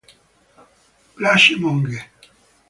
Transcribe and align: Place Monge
Place 1.15 1.61
Monge 1.61 2.01